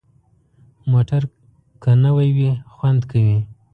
[0.91, 1.21] موټر
[1.81, 3.37] که نوي وي، خوند کوي.